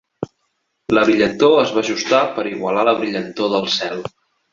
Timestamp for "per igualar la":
2.37-2.95